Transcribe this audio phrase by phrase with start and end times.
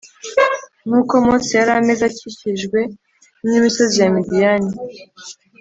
[0.87, 2.79] Nkuko Mose yari ameze akikijwe
[3.47, 4.71] n’imisozi ya Midiyani